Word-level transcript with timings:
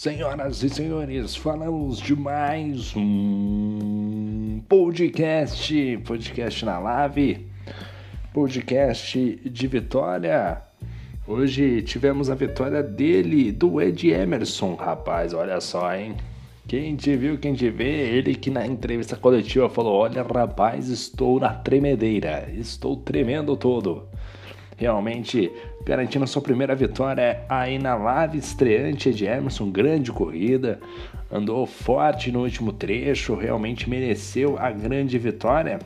Senhoras 0.00 0.62
e 0.62 0.70
senhores, 0.70 1.36
falamos 1.36 1.98
de 1.98 2.16
mais 2.16 2.96
um 2.96 4.62
podcast, 4.66 5.98
podcast 6.06 6.64
na 6.64 6.78
live, 6.78 7.46
podcast 8.32 9.36
de 9.44 9.66
vitória. 9.66 10.62
Hoje 11.28 11.82
tivemos 11.82 12.30
a 12.30 12.34
vitória 12.34 12.82
dele, 12.82 13.52
do 13.52 13.78
Ed 13.78 14.10
Emerson, 14.10 14.74
rapaz, 14.74 15.34
olha 15.34 15.60
só, 15.60 15.94
hein? 15.94 16.16
Quem 16.66 16.96
te 16.96 17.14
viu, 17.14 17.36
quem 17.36 17.52
te 17.52 17.68
vê, 17.68 18.08
ele 18.16 18.34
que 18.34 18.48
na 18.48 18.66
entrevista 18.66 19.16
coletiva 19.16 19.68
falou: 19.68 19.98
Olha, 19.98 20.22
rapaz, 20.22 20.88
estou 20.88 21.38
na 21.38 21.52
tremedeira, 21.52 22.50
estou 22.56 22.96
tremendo 22.96 23.54
todo 23.54 24.08
realmente 24.80 25.52
garantindo 25.84 26.26
sua 26.26 26.40
primeira 26.40 26.74
vitória 26.74 27.44
aí 27.50 27.78
na 27.78 27.94
live 27.94 28.38
estreante 28.38 29.12
de 29.12 29.26
Emerson, 29.26 29.70
grande 29.70 30.10
corrida, 30.10 30.80
andou 31.30 31.66
forte 31.66 32.32
no 32.32 32.40
último 32.40 32.72
trecho, 32.72 33.34
realmente 33.34 33.88
mereceu 33.90 34.58
a 34.58 34.70
grande 34.70 35.18
vitória. 35.18 35.78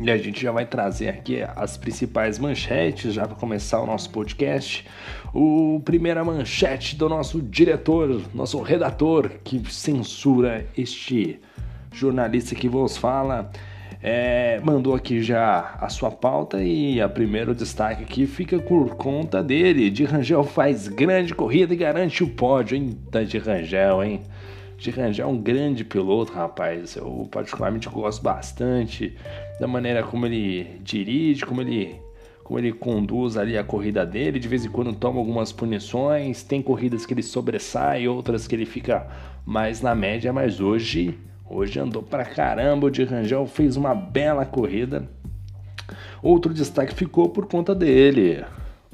E 0.00 0.10
a 0.10 0.16
gente 0.16 0.42
já 0.42 0.50
vai 0.50 0.64
trazer 0.64 1.10
aqui 1.10 1.42
as 1.54 1.76
principais 1.76 2.38
manchetes 2.38 3.12
já 3.12 3.28
para 3.28 3.36
começar 3.36 3.80
o 3.80 3.86
nosso 3.86 4.08
podcast. 4.10 4.86
O 5.32 5.80
primeira 5.84 6.24
manchete 6.24 6.96
do 6.96 7.08
nosso 7.08 7.42
diretor, 7.42 8.22
nosso 8.34 8.60
redator 8.62 9.30
que 9.44 9.62
censura 9.70 10.66
este 10.76 11.38
jornalista 11.92 12.54
que 12.54 12.68
vos 12.68 12.96
fala 12.96 13.52
é, 14.06 14.60
mandou 14.62 14.94
aqui 14.94 15.22
já 15.22 15.78
a 15.80 15.88
sua 15.88 16.10
pauta 16.10 16.62
e 16.62 17.00
a 17.00 17.08
primeiro 17.08 17.54
destaque 17.54 18.02
aqui 18.02 18.26
fica 18.26 18.58
por 18.58 18.96
conta 18.96 19.42
dele. 19.42 19.88
De 19.88 20.04
Rangel 20.04 20.44
faz 20.44 20.88
grande 20.88 21.34
corrida 21.34 21.72
e 21.72 21.76
garante 21.78 22.22
o 22.22 22.28
pódio, 22.28 22.76
hein? 22.76 22.98
Da 23.10 23.22
de 23.22 23.38
Rangel, 23.38 24.04
hein? 24.04 24.20
De 24.76 24.90
Rangel 24.90 25.26
é 25.26 25.30
um 25.32 25.38
grande 25.38 25.86
piloto, 25.86 26.34
rapaz. 26.34 26.96
Eu 26.96 27.26
particularmente 27.30 27.88
gosto 27.88 28.22
bastante 28.22 29.16
da 29.58 29.66
maneira 29.66 30.02
como 30.02 30.26
ele 30.26 30.66
dirige, 30.82 31.46
como 31.46 31.62
ele 31.62 31.96
como 32.42 32.58
ele 32.58 32.74
conduz 32.74 33.38
ali 33.38 33.56
a 33.56 33.64
corrida 33.64 34.04
dele, 34.04 34.38
de 34.38 34.46
vez 34.46 34.66
em 34.66 34.68
quando 34.68 34.94
toma 34.94 35.18
algumas 35.18 35.50
punições, 35.50 36.42
tem 36.42 36.60
corridas 36.60 37.06
que 37.06 37.14
ele 37.14 37.22
sobressai, 37.22 38.06
outras 38.06 38.46
que 38.46 38.54
ele 38.54 38.66
fica 38.66 39.06
mais 39.46 39.80
na 39.80 39.94
média, 39.94 40.30
mas 40.30 40.60
hoje 40.60 41.18
Hoje 41.48 41.78
andou 41.78 42.02
pra 42.02 42.24
caramba, 42.24 42.86
o 42.86 42.90
de 42.90 43.04
Rangel 43.04 43.46
fez 43.46 43.76
uma 43.76 43.94
bela 43.94 44.46
corrida. 44.46 45.06
Outro 46.22 46.54
destaque 46.54 46.94
ficou 46.94 47.28
por 47.28 47.46
conta 47.46 47.74
dele. 47.74 48.42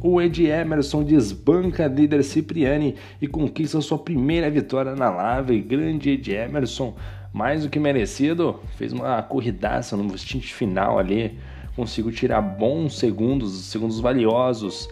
O 0.03 0.21
Ed 0.21 0.45
Emerson 0.45 1.05
desbanca 1.05 1.87
líder 1.87 2.25
Cipriani 2.25 2.97
e 3.23 3.29
conquista 3.29 3.81
sua 3.81 3.99
primeira 3.99 4.51
vitória 4.51 4.97
na 4.97 5.11
Lave. 5.11 5.61
Grande 5.61 6.11
Ed 6.11 6.33
Emerson, 6.33 6.97
mais 7.33 7.63
do 7.63 7.71
que 7.71 7.79
merecido, 7.79 8.59
fez 8.77 8.93
uma 8.93 9.23
corridaça 9.23 9.97
no 9.97 10.19
stint 10.19 10.53
final 10.53 10.99
ali. 10.99 11.39
Conseguiu 11.77 12.11
tirar 12.11 12.41
bons 12.41 12.99
segundos, 12.99 13.67
segundos 13.67 14.01
valiosos 14.01 14.89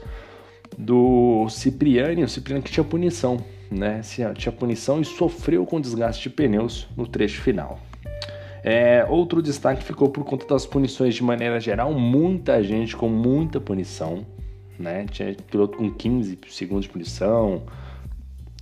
do 0.79 1.49
Cipriani. 1.51 2.25
O 2.25 2.29
Cipriani 2.29 2.63
que 2.63 2.71
tinha 2.71 2.85
punição 2.85 3.45
né? 3.71 4.01
Tinha 4.35 4.53
punição 4.53 5.01
e 5.01 5.05
sofreu 5.05 5.65
com 5.67 5.81
desgaste 5.81 6.29
de 6.29 6.31
pneus 6.31 6.87
no 6.97 7.07
trecho 7.07 7.41
final. 7.41 7.79
É, 8.63 9.07
outro 9.09 9.41
destaque 9.41 9.85
ficou 9.85 10.09
por 10.11 10.25
conta 10.25 10.47
das 10.47 10.67
punições 10.67 11.15
de 11.15 11.23
maneira 11.23 11.61
geral, 11.61 11.93
muita 11.95 12.63
gente 12.63 12.97
com 12.97 13.09
muita 13.09 13.61
punição, 13.61 14.27
né? 14.79 15.07
Tinha 15.11 15.35
piloto 15.51 15.79
com 15.79 15.91
15 15.91 16.39
segundos 16.49 16.85
de 16.85 16.91
punição, 16.91 17.63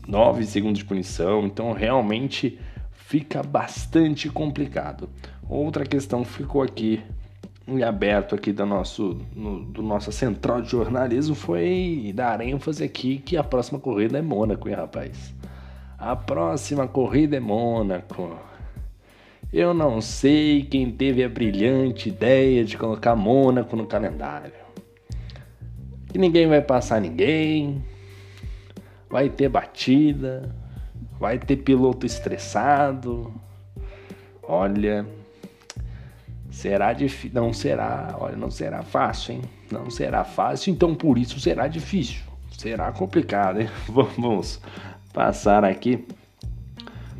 9 0.06 0.44
segundos 0.44 0.78
de 0.78 0.84
punição, 0.84 1.47
então 1.47 1.72
realmente 1.72 2.59
fica 2.93 3.43
bastante 3.43 4.28
complicado. 4.28 5.09
Outra 5.49 5.87
questão 5.87 6.25
ficou 6.25 6.62
aqui 6.62 7.00
em 7.66 7.82
aberto 7.82 8.34
aqui 8.34 8.53
do 8.53 8.65
nosso, 8.65 9.21
no, 9.34 9.65
do 9.65 9.82
nossa 9.82 10.12
central 10.12 10.62
de 10.62 10.71
jornalismo 10.71 11.34
foi 11.34 12.12
dar 12.15 12.41
ênfase 12.41 12.84
aqui 12.84 13.19
que 13.19 13.37
a 13.37 13.43
próxima 13.43 13.78
corrida 13.78 14.19
é 14.19 14.22
Mônaco, 14.22 14.69
hein, 14.69 14.77
rapaz? 14.77 15.34
A 15.99 16.15
próxima 16.15 16.87
corrida 16.87 17.37
é 17.37 17.41
Mônaco. 17.41 18.38
Eu 19.53 19.72
não 19.72 20.00
sei 20.00 20.62
quem 20.62 20.93
teve 20.93 21.25
a 21.25 21.28
brilhante 21.28 22.09
ideia 22.09 22.65
de 22.65 22.76
colocar 22.76 23.16
Mônaco 23.16 23.75
no 23.75 23.87
calendário. 23.87 24.53
Que 26.09 26.19
ninguém 26.19 26.47
vai 26.47 26.60
passar 26.60 27.00
ninguém, 27.00 27.82
vai 29.09 29.28
ter 29.28 29.49
batida, 29.49 30.55
vai 31.19 31.38
ter 31.38 31.56
piloto 31.56 32.06
estressado. 32.06 33.32
Olha, 34.43 35.06
Será 36.56 36.94
difícil. 36.94 37.31
Não 37.34 37.53
será, 37.53 38.17
olha, 38.19 38.34
não 38.34 38.50
será 38.50 38.83
fácil, 38.83 39.34
hein? 39.34 39.43
Não 39.71 39.91
será 39.91 40.25
fácil, 40.25 40.72
então 40.72 40.94
por 40.94 41.19
isso 41.19 41.39
será 41.39 41.69
difícil. 41.69 42.22
Será 42.56 42.91
complicado, 42.93 43.61
hein? 43.61 43.69
Vamos 43.87 44.59
passar 45.12 45.67
aqui 45.67 46.03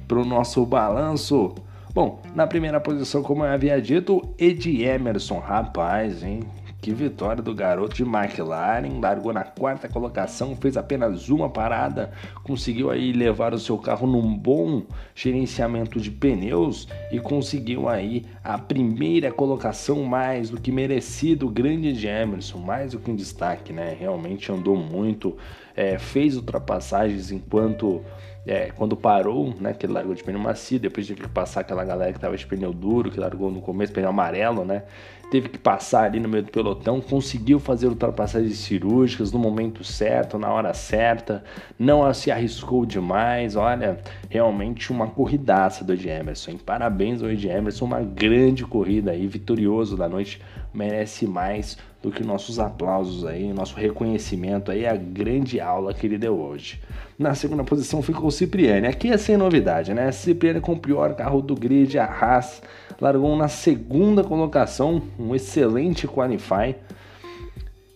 para 0.08 0.19
o 0.19 0.24
nosso 0.24 0.64
balanço. 0.64 1.54
Bom, 1.92 2.22
na 2.34 2.47
primeira 2.47 2.80
posição, 2.80 3.22
como 3.22 3.44
eu 3.44 3.52
havia 3.52 3.78
dito, 3.78 4.22
Ed 4.38 4.82
Emerson, 4.82 5.38
rapaz, 5.38 6.22
hein? 6.22 6.41
Que 6.80 6.94
vitória 6.94 7.42
do 7.42 7.54
garoto 7.54 7.94
de 7.94 8.04
McLaren, 8.04 8.98
largou 9.03 9.34
na 9.34 9.44
quarta 9.58 9.88
colocação, 9.88 10.54
fez 10.54 10.76
apenas 10.76 11.28
uma 11.28 11.48
parada, 11.48 12.12
conseguiu 12.44 12.90
aí 12.90 13.12
levar 13.12 13.54
o 13.54 13.58
seu 13.58 13.78
carro 13.78 14.06
num 14.06 14.36
bom 14.36 14.82
gerenciamento 15.14 15.98
de 15.98 16.10
pneus 16.10 16.86
e 17.10 17.18
conseguiu 17.18 17.88
aí 17.88 18.24
a 18.44 18.58
primeira 18.58 19.32
colocação 19.32 20.04
mais 20.04 20.50
do 20.50 20.60
que 20.60 20.70
merecido, 20.70 21.48
grande 21.48 21.92
de 21.92 22.06
Emerson, 22.06 22.58
mais 22.58 22.92
do 22.92 22.98
que 22.98 23.10
um 23.10 23.16
destaque, 23.16 23.72
né? 23.72 23.96
Realmente 23.98 24.52
andou 24.52 24.76
muito, 24.76 25.36
é, 25.74 25.98
fez 25.98 26.36
ultrapassagens 26.36 27.30
enquanto 27.30 28.02
é, 28.46 28.70
quando 28.76 28.96
parou, 28.96 29.52
né, 29.60 29.74
que 29.74 29.86
ele 29.86 29.92
largou 29.92 30.14
de 30.14 30.22
pneu 30.22 30.38
macio, 30.38 30.78
depois 30.78 31.06
teve 31.06 31.22
que 31.22 31.28
passar 31.28 31.60
aquela 31.60 31.84
galera 31.84 32.12
que 32.12 32.20
tava 32.20 32.36
de 32.36 32.46
pneu 32.46 32.72
duro, 32.72 33.10
que 33.10 33.18
largou 33.18 33.50
no 33.50 33.60
começo, 33.60 33.92
pneu 33.92 34.08
amarelo, 34.08 34.64
né, 34.64 34.84
teve 35.30 35.48
que 35.48 35.58
passar 35.58 36.04
ali 36.04 36.20
no 36.20 36.28
meio 36.28 36.44
do 36.44 36.52
pelotão, 36.52 37.00
conseguiu 37.00 37.58
fazer 37.58 37.88
ultrapassagens 37.88 38.58
cirúrgicas 38.58 39.32
no 39.32 39.38
momento 39.38 39.82
certo, 39.82 40.38
na 40.38 40.52
hora 40.52 40.72
certa, 40.72 41.42
não 41.76 42.12
se 42.14 42.30
arriscou 42.30 42.86
demais, 42.86 43.56
olha, 43.56 43.98
realmente 44.30 44.92
uma 44.92 45.08
corridaça 45.08 45.84
do 45.84 45.92
Ed 45.92 46.08
Emerson, 46.08 46.52
hein? 46.52 46.60
parabéns 46.64 47.22
ao 47.22 47.28
Ed 47.28 47.48
Emerson, 47.48 47.84
uma 47.84 48.00
grande 48.00 48.64
corrida 48.64 49.10
aí, 49.10 49.26
vitorioso 49.26 49.96
da 49.96 50.08
noite, 50.08 50.40
merece 50.76 51.26
mais 51.26 51.78
do 52.03 52.10
que 52.10 52.22
nossos 52.22 52.59
aplausos 52.59 53.25
aí, 53.25 53.53
nosso 53.53 53.75
reconhecimento 53.75 54.70
aí, 54.70 54.87
a 54.87 54.94
grande 54.94 55.59
aula 55.59 55.94
que 55.94 56.06
ele 56.06 56.19
deu 56.19 56.38
hoje. 56.38 56.81
Na 57.19 57.34
segunda 57.34 57.64
posição 57.64 58.03
ficou 58.03 58.26
o 58.26 58.31
Cipriani. 58.31 58.86
Aqui 58.86 59.10
é 59.10 59.16
sem 59.16 59.36
novidade, 59.36 59.94
né? 59.94 60.12
Cipriani 60.12 60.60
com 60.60 60.75
o 60.75 60.78
pior 60.78 61.15
carro 61.15 61.41
do 61.41 61.54
grid, 61.54 61.98
a 61.98 62.04
Haas, 62.04 62.62
largou 63.00 63.34
na 63.34 63.48
segunda 63.48 64.22
colocação, 64.22 65.03
um 65.19 65.34
excelente 65.34 66.06
qualify. 66.06 66.76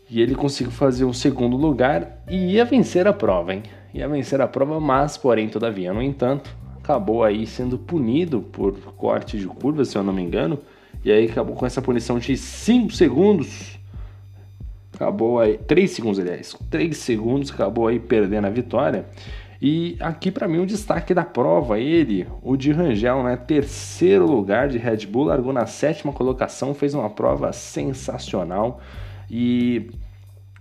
E 0.09 0.21
ele 0.21 0.35
conseguiu 0.35 0.73
fazer 0.73 1.05
o 1.05 1.15
segundo 1.15 1.57
lugar 1.57 2.25
e 2.29 2.55
ia 2.55 2.65
vencer 2.65 3.07
a 3.07 3.13
prova, 3.13 3.55
hein? 3.55 3.63
Ia 3.95 4.09
vencer 4.09 4.41
a 4.41 4.49
prova, 4.49 4.81
mas, 4.81 5.17
porém, 5.17 5.49
todavia, 5.49 5.93
no 5.93 6.03
entanto, 6.03 6.51
acabou 6.83 7.23
aí 7.23 7.47
sendo 7.47 7.79
punido 7.79 8.41
por 8.41 8.73
corte 8.97 9.39
de 9.39 9.47
curva, 9.47 9.85
se 9.85 9.97
eu 9.97 10.03
não 10.03 10.13
me 10.13 10.23
engano. 10.23 10.59
E 11.05 11.11
aí 11.11 11.27
acabou 11.27 11.57
com 11.57 11.67
essa 11.67 11.81
punição 11.81 12.19
de 12.19 12.37
5 12.37 12.93
segundos 12.93 13.81
acabou 15.01 15.41
aí, 15.41 15.57
3 15.57 15.91
segundos 15.91 16.19
aliás, 16.21 16.55
3 16.69 16.95
segundos, 16.95 17.51
acabou 17.51 17.87
aí 17.87 17.99
perdendo 17.99 18.47
a 18.47 18.51
vitória. 18.51 19.07
E 19.63 19.97
aqui 19.99 20.31
para 20.31 20.47
mim 20.47 20.59
o 20.59 20.63
um 20.63 20.67
destaque 20.67 21.15
da 21.15 21.25
prova, 21.25 21.79
ele, 21.79 22.27
o 22.43 22.57
de 22.57 22.71
Rangel, 22.71 23.23
né? 23.23 23.37
Terceiro 23.37 24.27
lugar 24.27 24.69
de 24.69 24.79
Red 24.79 25.07
Bull, 25.07 25.25
largou 25.25 25.53
na 25.53 25.67
sétima 25.67 26.13
colocação, 26.13 26.75
fez 26.75 26.95
uma 26.95 27.09
prova 27.11 27.53
sensacional 27.53 28.81
e 29.31 29.91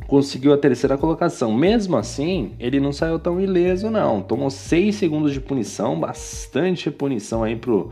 conseguiu 0.08 0.54
a 0.54 0.58
terceira 0.58 0.98
colocação. 0.98 1.54
Mesmo 1.54 1.96
assim, 1.98 2.54
ele 2.60 2.80
não 2.80 2.92
saiu 2.92 3.20
tão 3.20 3.40
ileso, 3.40 3.90
não. 3.90 4.22
Tomou 4.22 4.50
6 4.50 4.96
segundos 4.96 5.34
de 5.34 5.40
punição, 5.40 5.98
bastante 5.98 6.92
punição 6.92 7.44
aí 7.44 7.56
pro, 7.56 7.90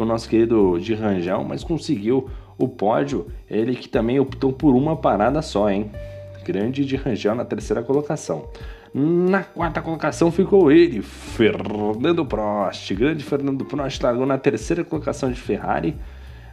pro 0.00 0.06
nosso 0.06 0.26
querido 0.30 0.80
de 0.80 0.94
Rangel, 0.94 1.44
mas 1.44 1.62
conseguiu 1.62 2.30
o 2.56 2.66
pódio, 2.66 3.26
ele 3.50 3.76
que 3.76 3.86
também 3.86 4.18
optou 4.18 4.50
por 4.50 4.74
uma 4.74 4.96
parada 4.96 5.42
só, 5.42 5.68
hein? 5.68 5.90
Grande 6.42 6.86
de 6.86 6.96
Rangel 6.96 7.34
na 7.34 7.44
terceira 7.44 7.82
colocação. 7.82 8.48
Na 8.94 9.44
quarta 9.44 9.82
colocação 9.82 10.32
ficou 10.32 10.72
ele, 10.72 11.02
Fernando 11.02 12.24
Prost. 12.24 12.94
Grande 12.94 13.22
Fernando 13.22 13.62
Prost 13.62 14.02
largou 14.02 14.24
na 14.24 14.38
terceira 14.38 14.82
colocação 14.82 15.30
de 15.30 15.38
Ferrari. 15.38 15.94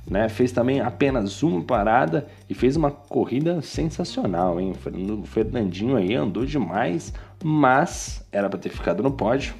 Né, 0.05 0.27
fez 0.29 0.53
também 0.53 0.79
apenas 0.79 1.43
uma 1.43 1.61
parada 1.61 2.27
e 2.49 2.53
fez 2.53 2.77
uma 2.77 2.91
corrida 2.91 3.61
sensacional, 3.61 4.59
hein? 4.59 4.73
O 5.21 5.25
Fernandinho 5.25 5.97
aí 5.97 6.15
andou 6.15 6.45
demais, 6.45 7.13
mas 7.43 8.25
era 8.29 8.49
para 8.49 8.59
ter 8.59 8.69
ficado 8.69 9.01
no 9.01 9.11
pódio. 9.11 9.53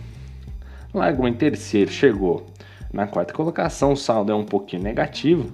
largou 0.94 1.28
em 1.28 1.34
terceiro, 1.34 1.92
chegou 1.92 2.48
na 2.92 3.08
quarta 3.08 3.34
colocação, 3.34 3.94
o 3.94 3.98
saldo 3.98 4.32
é 4.32 4.36
um 4.36 4.46
pouquinho 4.46 4.84
negativo. 4.84 5.52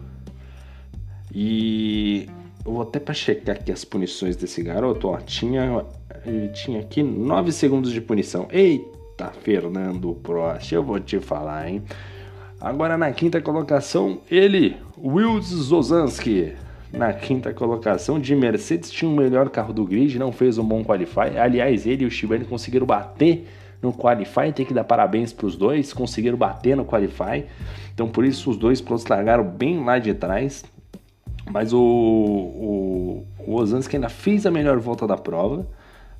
E 1.34 2.30
eu 2.66 2.74
vou 2.74 2.82
até 2.84 3.00
para 3.00 3.14
checar 3.14 3.56
aqui 3.56 3.72
as 3.72 3.84
punições 3.84 4.36
desse 4.36 4.62
garoto, 4.62 5.08
ó, 5.08 5.18
tinha 5.18 5.84
ele 6.26 6.50
tinha 6.50 6.80
aqui 6.80 7.04
9 7.04 7.52
segundos 7.52 7.92
de 7.92 8.00
punição. 8.00 8.48
Eita, 8.50 9.32
Fernando 9.42 10.14
Prost, 10.16 10.72
eu 10.72 10.84
vou 10.84 11.00
te 11.00 11.20
falar, 11.20 11.68
hein? 11.68 11.84
Agora 12.62 12.98
na 12.98 13.12
quinta 13.12 13.42
colocação, 13.42 14.22
ele, 14.32 14.78
Wills 14.98 15.54
Zozanski. 15.54 16.54
Na 16.94 17.12
quinta 17.12 17.52
colocação 17.52 18.20
de 18.20 18.36
Mercedes 18.36 18.92
tinha 18.92 19.10
o 19.10 19.16
melhor 19.16 19.50
carro 19.50 19.74
do 19.74 19.84
grid, 19.84 20.18
não 20.20 20.32
fez 20.32 20.60
um 20.60 20.64
bom 20.64 20.84
qualify. 20.84 21.38
Aliás, 21.38 21.88
ele 21.88 22.04
e 22.04 22.08
o 22.08 22.12
Shibane 22.12 22.46
conseguiram 22.46 22.86
bater 22.86 23.48
no 23.84 23.94
Qualify, 23.94 24.52
tem 24.54 24.66
que 24.66 24.74
dar 24.74 24.86
parabéns 24.86 25.34
para 25.34 25.46
os 25.46 25.56
dois, 25.56 25.94
conseguiram 25.94 26.38
bater 26.38 26.76
no 26.76 26.86
Qualify, 26.86 27.46
então 27.94 28.08
por 28.08 28.26
isso 28.26 28.50
os 28.50 28.58
dois 28.58 28.82
pilotos 28.82 29.06
largaram 29.06 29.44
bem 29.44 29.84
lá 29.84 30.00
de 30.00 30.14
trás, 30.14 30.64
mas 31.52 31.74
o, 31.74 31.80
o, 31.80 33.28
o 33.46 33.56
Osansky 33.56 33.98
ainda 33.98 34.10
fez 34.10 34.46
a 34.46 34.52
melhor 34.52 34.80
volta 34.80 35.06
da 35.06 35.18
prova, 35.18 35.68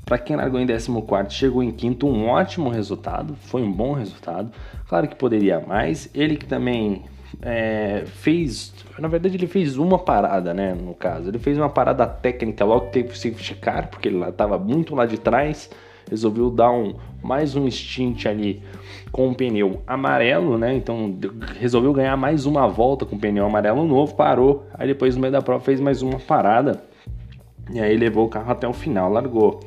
para 0.06 0.18
quem 0.18 0.36
largou 0.36 0.60
em 0.60 0.68
14, 0.68 1.34
chegou 1.34 1.64
em 1.64 1.72
quinto, 1.72 2.06
um 2.06 2.28
ótimo 2.28 2.70
resultado, 2.70 3.36
foi 3.36 3.62
um 3.62 3.72
bom 3.72 3.94
resultado. 3.94 4.52
Claro 4.88 5.08
que 5.08 5.16
poderia 5.16 5.62
mais. 5.62 6.10
Ele 6.14 6.36
que 6.36 6.46
também 6.46 7.04
é, 7.42 8.04
fez, 8.06 8.74
na 9.00 9.08
verdade, 9.08 9.38
ele 9.38 9.48
fez 9.48 9.78
uma 9.78 9.98
parada, 9.98 10.54
né? 10.54 10.74
No 10.74 10.94
caso, 10.94 11.30
ele 11.30 11.40
fez 11.40 11.58
uma 11.58 11.70
parada 11.70 12.06
técnica 12.06 12.66
logo 12.66 12.88
que 12.88 12.94
teve 12.94 13.10
o 13.10 13.16
safety 13.16 13.56
car, 13.56 13.88
porque 13.90 14.10
ele 14.10 14.22
estava 14.28 14.58
muito 14.58 14.94
lá 14.94 15.06
de 15.06 15.18
trás 15.18 15.70
resolveu 16.14 16.52
dar 16.52 16.72
um, 16.72 16.94
mais 17.24 17.56
um 17.56 17.70
stint 17.70 18.28
ali 18.28 18.62
com 19.12 19.30
o 19.30 19.36
pneu 19.36 19.82
amarelo, 19.88 20.58
né? 20.58 20.76
Então 20.76 21.18
resolveu 21.60 21.92
ganhar 21.92 22.16
mais 22.16 22.46
uma 22.46 22.68
volta 22.68 23.06
com 23.06 23.16
o 23.16 23.20
pneu 23.20 23.46
amarelo 23.46 23.86
novo, 23.86 24.16
parou, 24.16 24.66
aí 24.76 24.88
depois 24.88 25.16
no 25.16 25.22
meio 25.22 25.32
da 25.32 25.42
prova 25.42 25.64
fez 25.64 25.80
mais 25.80 26.02
uma 26.02 26.20
parada 26.20 26.84
e 27.72 27.80
aí 27.80 27.98
levou 27.98 28.26
o 28.26 28.30
carro 28.30 28.52
até 28.52 28.68
o 28.68 28.74
final, 28.74 29.12
largou 29.12 29.60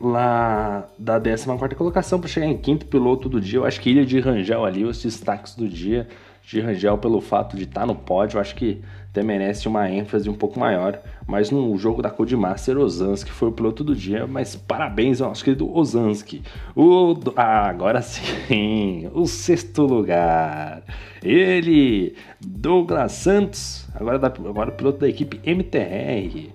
lá 0.00 0.86
da 0.98 1.20
14 1.20 1.74
colocação 1.74 2.20
para 2.20 2.28
chegar 2.28 2.46
em 2.46 2.56
quinto 2.56 2.86
piloto 2.86 3.28
do 3.28 3.40
dia. 3.40 3.58
Eu 3.58 3.64
acho 3.66 3.80
que 3.80 3.90
Ilha 3.90 4.06
de 4.06 4.18
Rangel 4.20 4.64
ali, 4.64 4.84
os 4.84 5.02
destaques 5.02 5.54
do 5.54 5.68
dia 5.68 6.08
de 6.42 6.60
Rangel 6.60 6.96
pelo 6.96 7.20
fato 7.20 7.56
de 7.56 7.64
estar 7.64 7.80
tá 7.80 7.86
no 7.86 7.94
pódio, 7.94 8.38
eu 8.38 8.40
acho 8.40 8.54
que 8.54 8.80
até 9.18 9.22
merece 9.22 9.66
uma 9.66 9.90
ênfase 9.90 10.30
um 10.30 10.34
pouco 10.34 10.58
maior. 10.58 11.00
Mas 11.26 11.50
no 11.50 11.76
jogo 11.76 12.00
da 12.00 12.10
Codemaster, 12.10 12.78
Ozanski 12.78 13.30
foi 13.30 13.48
o 13.48 13.52
piloto 13.52 13.82
do 13.82 13.94
dia. 13.94 14.26
Mas 14.26 14.54
parabéns 14.54 15.20
ao 15.20 15.28
nosso 15.28 15.44
querido 15.44 15.70
Ozanski. 15.74 16.42
O, 16.74 17.16
ah, 17.36 17.68
agora 17.68 18.00
sim, 18.00 19.10
o 19.12 19.26
sexto 19.26 19.82
lugar. 19.82 20.82
Ele, 21.22 22.14
Douglas 22.40 23.12
Santos, 23.12 23.88
agora, 23.94 24.18
da, 24.18 24.28
agora 24.28 24.70
piloto 24.70 24.98
da 24.98 25.08
equipe 25.08 25.40
MTR. 25.44 26.50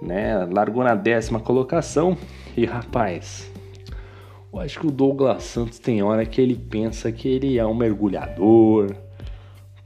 Né, 0.00 0.46
largou 0.52 0.84
na 0.84 0.94
décima 0.94 1.40
colocação. 1.40 2.16
E 2.56 2.64
rapaz, 2.64 3.50
eu 4.52 4.60
acho 4.60 4.80
que 4.80 4.86
o 4.86 4.90
Douglas 4.90 5.44
Santos 5.44 5.78
tem 5.78 6.02
hora 6.02 6.24
que 6.24 6.40
ele 6.40 6.56
pensa 6.56 7.10
que 7.10 7.28
ele 7.28 7.58
é 7.58 7.66
um 7.66 7.74
mergulhador 7.74 8.94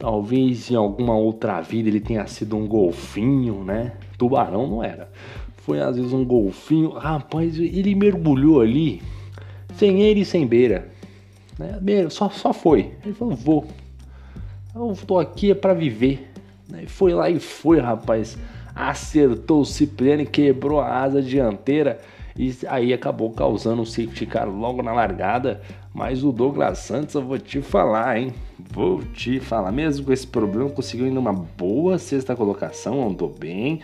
Talvez 0.03 0.69
em 0.69 0.75
alguma 0.75 1.15
outra 1.15 1.61
vida 1.61 1.89
ele 1.89 2.01
tenha 2.01 2.27
sido 2.27 2.57
um 2.57 2.67
golfinho, 2.67 3.63
né? 3.63 3.93
Tubarão 4.19 4.67
não 4.67 4.83
era. 4.83 5.09
Foi 5.59 5.81
às 5.81 5.95
vezes 5.95 6.13
um 6.13 6.25
golfinho. 6.25 6.91
Rapaz, 6.91 7.57
ele 7.57 7.95
mergulhou 7.95 8.61
ali, 8.61 9.01
sem 9.77 10.03
ele 10.03 10.23
e 10.23 10.25
sem 10.25 10.45
beira. 10.45 10.89
Né? 11.57 12.11
Só, 12.11 12.29
só 12.31 12.53
foi. 12.53 12.91
Ele 13.05 13.15
falou: 13.15 13.37
vou. 13.37 13.65
Eu 14.75 14.93
tô 15.07 15.21
aqui 15.21 15.53
é 15.53 15.55
para 15.55 15.73
viver. 15.73 16.33
Né? 16.69 16.83
Foi 16.89 17.15
lá 17.15 17.31
e 17.31 17.39
foi, 17.39 17.79
rapaz. 17.79 18.37
Acertou 18.75 19.61
o 19.61 19.65
Cipriano 19.65 20.23
e 20.23 20.27
quebrou 20.27 20.81
a 20.81 21.01
asa 21.01 21.23
dianteira. 21.23 22.01
E 22.37 22.53
aí 22.67 22.93
acabou 22.93 23.31
causando 23.31 23.83
um 23.83 23.87
safety 23.87 24.27
car 24.27 24.49
logo 24.49 24.83
na 24.83 24.93
largada. 24.93 25.61
Mas 25.95 26.25
o 26.25 26.33
Douglas 26.33 26.79
Santos, 26.79 27.15
eu 27.15 27.23
vou 27.23 27.39
te 27.39 27.61
falar, 27.61 28.19
hein? 28.19 28.33
Vou 28.59 29.03
te 29.03 29.39
falar. 29.39 29.71
Mesmo 29.71 30.07
com 30.07 30.13
esse 30.13 30.27
problema, 30.27 30.71
conseguiu 30.71 31.07
ir 31.07 31.11
numa 31.11 31.33
boa 31.33 31.99
sexta 31.99 32.35
colocação, 32.35 33.07
andou 33.07 33.29
bem. 33.29 33.81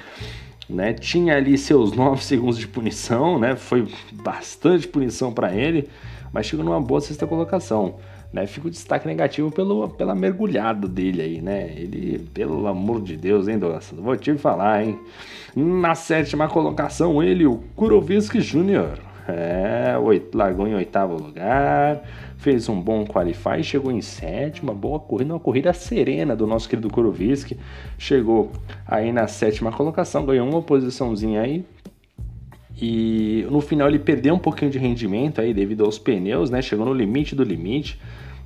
Né? 0.69 0.95
Tinha 0.95 1.37
ali 1.37 1.59
seus 1.59 1.93
9 1.93 2.23
segundos 2.25 2.59
de 2.59 2.67
punição, 2.67 3.39
né? 3.39 3.57
Foi 3.57 3.87
bastante 4.13 4.89
punição 4.89 5.33
para 5.33 5.55
ele, 5.55 5.89
mas 6.33 6.47
chegou 6.47 6.65
numa 6.65 6.81
boa 6.81 7.01
sexta 7.01 7.27
colocação. 7.27 7.97
Né? 8.33 8.47
Fica 8.47 8.69
o 8.69 8.71
destaque 8.71 9.07
negativo 9.07 9.51
pelo, 9.51 9.89
pela 9.91 10.15
mergulhada 10.15 10.89
dele 10.89 11.21
aí, 11.21 11.43
né? 11.43 11.73
Ele, 11.77 12.19
pelo 12.33 12.67
amor 12.67 13.03
de 13.03 13.17
Deus, 13.17 13.49
hein, 13.49 13.59
Douglas? 13.59 13.93
Vou 13.95 14.17
te 14.17 14.35
falar, 14.39 14.83
hein? 14.83 14.99
Na 15.55 15.95
sétima 15.95 16.49
colocação, 16.49 17.23
ele, 17.23 17.47
o 17.47 17.59
Kuroviski 17.75 18.41
Jr. 18.41 19.08
É, 19.31 19.93
largou 20.33 20.67
em 20.67 20.75
oitavo 20.75 21.15
lugar, 21.15 22.03
fez 22.39 22.67
um 22.67 22.81
bom 22.81 23.05
qualify, 23.05 23.63
chegou 23.63 23.93
em 23.93 24.01
sétima, 24.01 24.73
boa 24.73 24.99
corrida, 24.99 25.35
uma 25.35 25.41
corrida 25.41 25.71
serena 25.75 26.35
do 26.35 26.47
nosso 26.47 26.67
querido 26.67 26.89
Kuroviski. 26.89 27.59
Chegou 27.99 28.51
aí 28.87 29.13
na 29.13 29.27
sétima 29.27 29.71
colocação, 29.71 30.25
ganhou 30.25 30.49
uma 30.49 30.63
posiçãozinha 30.63 31.43
aí. 31.43 31.63
E 32.81 33.47
no 33.51 33.61
final 33.61 33.89
ele 33.89 33.99
perdeu 33.99 34.35
um 34.35 34.39
pouquinho 34.39 34.71
de 34.71 34.79
rendimento 34.79 35.43
aí 35.43 35.53
devido 35.53 35.85
aos 35.85 35.99
pneus, 35.99 36.49
né? 36.49 36.63
Chegou 36.63 36.87
no 36.87 36.95
limite 36.95 37.35
do 37.35 37.43
limite. 37.43 38.01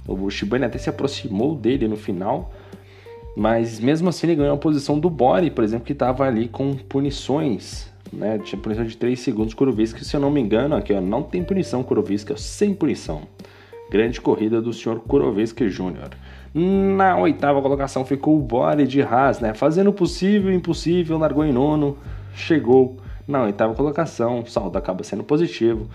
O 0.08 0.28
Shibane 0.30 0.64
até 0.64 0.78
se 0.78 0.90
aproximou 0.90 1.54
dele 1.54 1.86
no 1.86 1.96
final. 1.96 2.52
Mas 3.36 3.78
mesmo 3.78 4.08
assim 4.08 4.26
ele 4.26 4.36
ganhou 4.36 4.54
a 4.54 4.58
posição 4.58 4.98
do 4.98 5.08
Bore, 5.08 5.50
por 5.50 5.62
exemplo, 5.62 5.86
que 5.86 5.92
estava 5.92 6.26
ali 6.26 6.48
com 6.48 6.74
punições 6.74 7.91
né? 8.12 8.38
Tinha 8.38 8.60
punição 8.60 8.84
de 8.84 8.96
3 8.96 9.18
segundos 9.18 9.54
Kuroviski, 9.54 10.04
se 10.04 10.14
eu 10.14 10.20
não 10.20 10.30
me 10.30 10.40
engano, 10.40 10.76
aqui 10.76 10.92
ó, 10.92 11.00
não 11.00 11.22
tem 11.22 11.42
punição 11.42 11.82
Kuroviski, 11.82 12.32
é 12.32 12.36
sem 12.36 12.74
punição. 12.74 13.22
Grande 13.90 14.20
corrida 14.20 14.60
do 14.60 14.72
senhor 14.72 15.00
Kuroviski 15.00 15.68
Jr. 15.68 16.10
Na 16.54 17.16
oitava 17.18 17.60
colocação 17.62 18.04
ficou 18.04 18.36
o 18.36 18.40
Bore 18.40 18.86
de 18.86 19.00
Haas, 19.02 19.40
né? 19.40 19.54
Fazendo 19.54 19.90
o 19.90 19.92
possível 19.92 20.52
e 20.52 20.54
impossível, 20.54 21.18
largou 21.18 21.44
em 21.44 21.52
nono, 21.52 21.96
chegou 22.34 22.98
na 23.26 23.42
oitava 23.42 23.74
colocação, 23.74 24.40
o 24.40 24.46
saldo 24.46 24.76
acaba 24.76 25.02
sendo 25.02 25.24
positivo. 25.24 25.88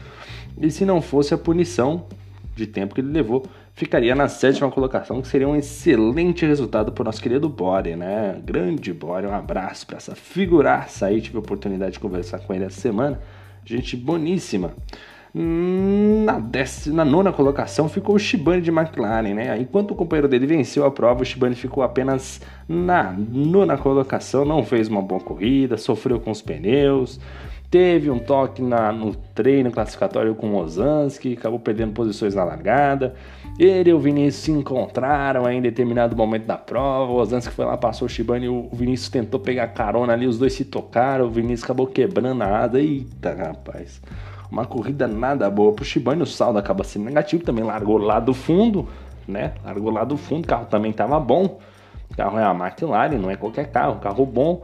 E 0.59 0.71
se 0.71 0.85
não 0.85 1.01
fosse 1.01 1.33
a 1.33 1.37
punição 1.37 2.05
de 2.57 2.67
tempo 2.67 2.95
que 2.95 3.01
ele 3.01 3.11
levou, 3.11 3.45
ficaria 3.73 4.15
na 4.15 4.27
sétima 4.27 4.69
colocação, 4.71 5.21
que 5.21 5.27
seria 5.27 5.47
um 5.47 5.55
excelente 5.55 6.45
resultado 6.45 6.91
para 6.91 7.03
o 7.03 7.05
nosso 7.05 7.21
querido 7.21 7.47
Bore, 7.47 7.95
né? 7.95 8.41
Grande 8.43 8.91
Bore, 8.91 9.27
um 9.27 9.33
abraço 9.33 9.85
para 9.85 9.97
essa 9.97 10.15
figuraça 10.15 11.05
aí, 11.05 11.21
tive 11.21 11.37
a 11.37 11.39
oportunidade 11.39 11.93
de 11.93 11.99
conversar 11.99 12.39
com 12.39 12.53
ele 12.53 12.65
essa 12.65 12.81
semana, 12.81 13.21
gente 13.63 13.95
boníssima. 13.95 14.73
Na, 15.33 16.39
décima, 16.39 16.95
na 16.95 17.05
nona 17.05 17.31
colocação 17.31 17.87
ficou 17.87 18.15
o 18.15 18.19
Shibane 18.19 18.61
de 18.61 18.71
McLaren, 18.71 19.35
né? 19.35 19.55
Enquanto 19.59 19.91
o 19.91 19.95
companheiro 19.95 20.27
dele 20.27 20.47
venceu 20.47 20.83
a 20.83 20.89
prova, 20.89 21.21
o 21.21 21.25
Shibane 21.25 21.53
ficou 21.53 21.83
apenas 21.83 22.41
na 22.67 23.13
nona 23.13 23.77
colocação, 23.77 24.43
não 24.43 24.63
fez 24.63 24.87
uma 24.87 25.01
boa 25.01 25.21
corrida, 25.21 25.77
sofreu 25.77 26.19
com 26.19 26.31
os 26.31 26.41
pneus, 26.41 27.19
Teve 27.69 28.09
um 28.09 28.17
toque 28.17 28.61
na, 28.61 28.93
no 28.93 29.13
treino 29.13 29.69
classificatório 29.69 30.33
com 30.33 30.51
o 30.51 30.57
Ozanski, 30.57 31.33
acabou 31.33 31.59
perdendo 31.59 31.91
posições 31.91 32.33
na 32.33 32.45
largada. 32.45 33.13
Ele 33.59 33.89
e 33.89 33.93
o 33.93 33.99
Vinícius 33.99 34.45
se 34.45 34.51
encontraram 34.51 35.51
em 35.51 35.61
determinado 35.61 36.15
momento 36.15 36.45
da 36.45 36.57
prova. 36.57 37.11
O 37.11 37.15
Ozanski 37.15 37.53
foi 37.53 37.65
lá, 37.65 37.75
passou 37.75 38.05
o 38.05 38.09
Shibane 38.09 38.47
o 38.47 38.69
Vinícius 38.71 39.09
tentou 39.09 39.37
pegar 39.37 39.67
carona 39.67 40.13
ali. 40.13 40.25
Os 40.25 40.39
dois 40.39 40.53
se 40.53 40.63
tocaram. 40.63 41.25
O 41.25 41.29
Vinícius 41.29 41.65
acabou 41.65 41.87
quebrando 41.87 42.41
a 42.41 42.59
asa. 42.59 42.79
Eita, 42.79 43.33
rapaz. 43.33 44.01
Uma 44.49 44.65
corrida 44.65 45.05
nada 45.05 45.49
boa 45.49 45.73
pro 45.73 45.83
Shibane. 45.83 46.21
O 46.21 46.25
saldo 46.25 46.57
acaba 46.57 46.85
sendo 46.85 47.03
negativo. 47.03 47.43
Também 47.43 47.65
largou 47.65 47.97
lá 47.97 48.21
do 48.21 48.33
fundo, 48.33 48.87
né? 49.27 49.55
Largou 49.65 49.91
lá 49.91 50.05
do 50.05 50.15
fundo. 50.15 50.45
O 50.45 50.47
carro 50.47 50.67
também 50.67 50.93
tava 50.93 51.19
bom. 51.19 51.59
O 52.09 52.15
carro 52.15 52.39
é 52.39 52.43
a 52.45 52.51
McLaren, 52.51 53.17
não 53.17 53.29
é 53.29 53.35
qualquer 53.35 53.69
carro. 53.71 53.99
Carro 53.99 54.25
bom. 54.25 54.63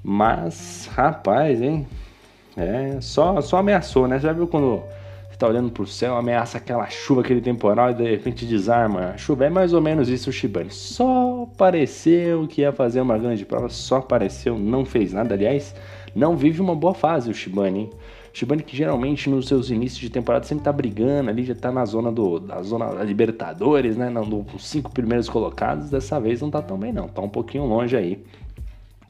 Mas, 0.00 0.88
rapaz, 0.94 1.60
hein? 1.60 1.88
É, 2.56 3.00
só, 3.00 3.40
só 3.40 3.58
ameaçou, 3.58 4.06
né? 4.06 4.18
Já 4.18 4.32
viu 4.32 4.46
quando 4.46 4.82
você 5.28 5.38
tá 5.38 5.48
olhando 5.48 5.70
pro 5.70 5.86
céu, 5.86 6.16
ameaça 6.16 6.58
aquela 6.58 6.88
chuva, 6.88 7.20
aquele 7.20 7.40
temporal 7.40 7.90
e 7.90 7.94
de 7.94 8.08
repente 8.08 8.46
desarma? 8.46 9.10
A 9.10 9.16
chuva 9.16 9.46
é 9.46 9.50
mais 9.50 9.72
ou 9.72 9.80
menos 9.80 10.08
isso 10.08 10.30
o 10.30 10.32
Shibane. 10.32 10.70
Só 10.70 11.48
pareceu 11.56 12.46
que 12.46 12.60
ia 12.60 12.72
fazer 12.72 13.00
uma 13.00 13.18
grande 13.18 13.44
prova, 13.44 13.68
só 13.68 14.00
pareceu, 14.00 14.56
não 14.56 14.84
fez 14.84 15.12
nada. 15.12 15.34
Aliás, 15.34 15.74
não 16.14 16.36
vive 16.36 16.60
uma 16.60 16.76
boa 16.76 16.94
fase 16.94 17.30
o 17.30 17.34
Shibane, 17.34 17.80
hein? 17.80 17.90
Shibane 18.32 18.62
que 18.62 18.76
geralmente 18.76 19.28
nos 19.28 19.46
seus 19.46 19.70
inícios 19.70 20.00
de 20.00 20.10
temporada 20.10 20.44
sempre 20.44 20.64
tá 20.64 20.72
brigando 20.72 21.30
ali, 21.30 21.44
já 21.44 21.54
tá 21.54 21.70
na 21.70 21.84
zona 21.84 22.10
do 22.10 22.40
da 22.40 22.62
zona 22.62 22.92
da 22.92 23.04
Libertadores, 23.04 23.96
né? 23.96 24.10
Nos 24.10 24.68
cinco 24.68 24.90
primeiros 24.92 25.28
colocados, 25.28 25.90
dessa 25.90 26.20
vez 26.20 26.40
não 26.40 26.50
tá 26.50 26.62
tão 26.62 26.78
bem 26.78 26.92
não, 26.92 27.08
tá 27.08 27.22
um 27.22 27.28
pouquinho 27.28 27.64
longe 27.64 27.96
aí 27.96 28.24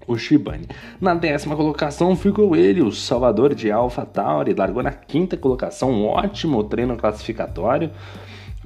o 0.06 0.16
Shibane. 0.16 0.66
Na 1.00 1.14
décima 1.14 1.56
colocação 1.56 2.14
ficou 2.16 2.54
ele, 2.56 2.82
o 2.82 2.92
Salvador 2.92 3.54
de 3.54 3.70
Alpha 3.70 4.04
Tauri, 4.04 4.54
largou 4.54 4.82
na 4.82 4.92
quinta 4.92 5.36
colocação, 5.36 5.90
um 5.90 6.06
ótimo 6.06 6.62
treino 6.64 6.96
classificatório. 6.96 7.90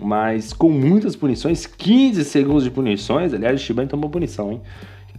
mas 0.00 0.52
com 0.52 0.70
muitas 0.70 1.16
punições, 1.16 1.66
15 1.66 2.24
segundos 2.24 2.62
de 2.62 2.70
punições. 2.70 3.34
Aliás, 3.34 3.60
o 3.60 3.64
Shibane 3.64 3.88
tomou 3.88 4.08
punição, 4.08 4.52
hein? 4.52 4.60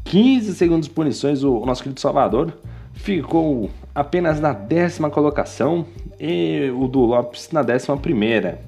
15 0.05 0.55
segundos 0.55 0.87
de 0.87 0.93
punições, 0.93 1.43
o, 1.43 1.65
nosso 1.65 1.83
querido 1.83 1.99
Salvador 1.99 2.53
ficou 2.93 3.69
apenas 3.93 4.39
na 4.39 4.53
décima 4.53 5.09
colocação 5.09 5.85
e 6.19 6.71
o 6.75 6.87
do 6.87 7.01
Lopes 7.01 7.49
na 7.51 7.61
décima 7.61 7.97
primeira. 7.97 8.61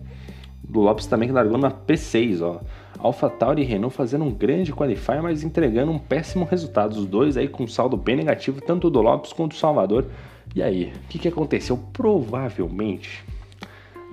Do 0.63 0.81
Lopes 0.81 1.05
também 1.05 1.27
que 1.27 1.33
largou 1.33 1.57
na 1.57 1.71
P6, 1.71 2.41
ó. 2.41 2.59
AlphaTauri 3.03 3.61
e 3.61 3.65
Renault 3.65 3.95
fazendo 3.95 4.23
um 4.23 4.31
grande 4.31 4.73
qualify, 4.73 5.19
mas 5.21 5.43
entregando 5.43 5.91
um 5.91 5.99
péssimo 5.99 6.45
resultado. 6.45 6.93
Os 6.93 7.05
dois 7.05 7.37
aí 7.37 7.47
com 7.47 7.67
saldo 7.67 7.97
bem 7.97 8.15
negativo, 8.15 8.61
tanto 8.61 8.89
do 8.89 9.01
Lopes 9.01 9.33
quanto 9.33 9.51
do 9.51 9.57
Salvador. 9.57 10.05
E 10.55 10.61
aí, 10.61 10.91
o 10.95 11.07
que, 11.07 11.19
que 11.19 11.27
aconteceu? 11.27 11.79
Provavelmente 11.93 13.23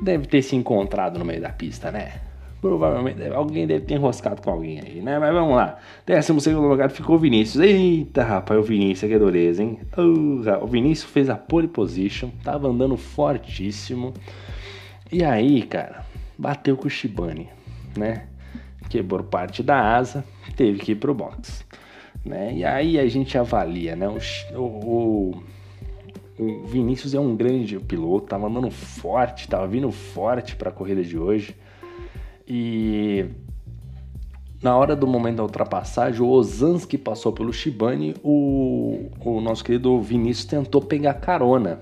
deve 0.01 0.27
ter 0.27 0.43
se 0.43 0.55
encontrado 0.55 1.19
no 1.19 1.25
meio 1.25 1.41
da 1.41 1.51
pista, 1.51 1.91
né? 1.91 2.21
Provavelmente 2.61 3.25
alguém 3.29 3.67
deve 3.69 3.85
ter 3.85 3.95
enroscado 3.95 4.43
com 4.43 4.51
alguém 4.51 4.81
aí, 4.81 5.01
né? 5.01 5.19
Mas 5.19 5.33
vamos 5.33 5.55
lá. 5.55 5.79
Décimo 6.05 6.41
segundo 6.41 6.67
lugar 6.67 6.91
ficou 6.91 7.15
o 7.15 7.19
Vinícius. 7.19 7.63
Eita, 7.63 8.25
rapaz, 8.25 8.59
o 8.59 8.63
Vinícius, 8.63 9.11
que 9.11 9.19
dureza, 9.19 9.63
hein? 9.63 9.79
Uh, 9.97 10.43
o 10.61 10.67
Vinícius 10.67 11.11
fez 11.11 11.31
a 11.31 11.37
pole 11.37 11.69
position, 11.69 12.31
tava 12.43 12.69
andando 12.69 12.97
fortíssimo. 12.97 14.13
E 15.11 15.23
aí, 15.23 15.63
cara, 15.63 16.05
bateu 16.37 16.77
com 16.77 16.89
o 16.89 16.91
Shibane, 16.91 17.49
né? 17.97 18.27
Quebrou 18.89 19.23
parte 19.23 19.63
da 19.63 19.97
asa, 19.97 20.25
teve 20.57 20.79
que 20.79 20.93
ir 20.93 20.97
pro 20.97 21.15
box. 21.15 21.65
Né? 22.25 22.55
E 22.55 22.65
aí 22.65 22.99
a 22.99 23.07
gente 23.09 23.37
avalia, 23.39 23.95
né? 23.95 24.09
O, 24.55 24.59
o, 24.59 25.43
o 26.39 26.67
Vinícius 26.67 27.15
é 27.15 27.21
um 27.21 27.37
grande 27.37 27.79
piloto, 27.79 28.27
tava 28.27 28.47
andando 28.47 28.71
forte, 28.71 29.49
tava 29.49 29.67
vindo 29.67 29.91
forte 29.91 30.57
para 30.57 30.71
a 30.71 30.73
corrida 30.73 31.03
de 31.03 31.19
hoje. 31.19 31.55
E 32.47 33.27
na 34.63 34.77
hora 34.77 34.97
do 34.97 35.07
momento 35.07 35.37
da 35.37 35.43
ultrapassagem, 35.45 36.21
o 36.21 36.29
Ozanski 36.29 36.99
passou 36.99 37.33
pelo 37.33 37.53
Shibane, 37.53 38.17
o, 38.25 39.09
o 39.21 39.41
nosso 39.41 39.65
querido 39.65 40.01
Vinícius 40.01 40.47
tentou 40.47 40.81
pegar 40.83 41.15
carona. 41.15 41.79